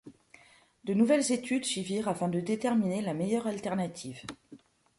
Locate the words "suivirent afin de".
1.63-2.39